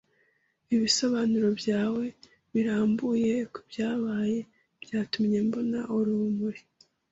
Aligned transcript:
Ibisobanuro 0.75 1.49
byawe 1.59 2.05
birambuye 2.53 3.33
kubyabaye 3.53 4.39
byatumye 4.83 5.37
mbona 5.47 5.79
urumuri. 5.97 6.61